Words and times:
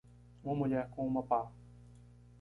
Uma 0.43 0.55
mulher 0.55 0.89
com 0.89 1.05
uma 1.05 1.21
pá. 1.21 1.47